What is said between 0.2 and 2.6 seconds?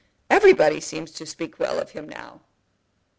Everybody seems to speak well of him now."